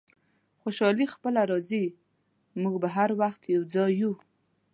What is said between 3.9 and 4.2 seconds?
یو.